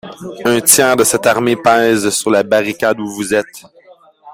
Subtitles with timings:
[0.45, 3.63] Un tiers de cette armée pèse sur la barricade où vous êtes.